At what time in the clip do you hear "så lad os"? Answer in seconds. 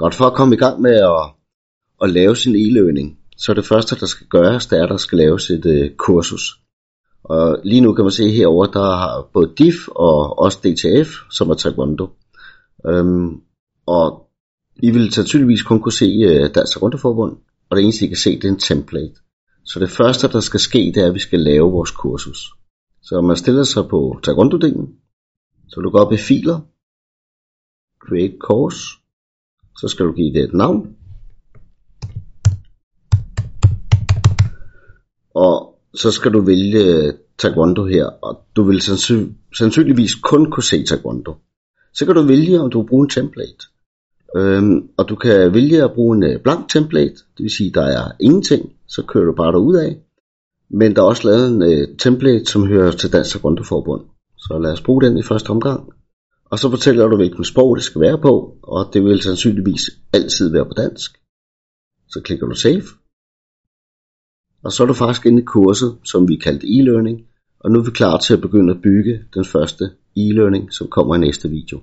54.38-54.80